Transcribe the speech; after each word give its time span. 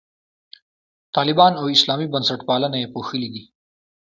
طالبان 1.15 1.53
او 1.61 1.65
اسلامي 1.75 2.05
بنسټپالنه 2.13 2.77
یې 2.81 2.91
پوښلي 2.93 3.29
دي. 3.35 3.43